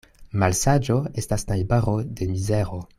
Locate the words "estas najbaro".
1.23-1.97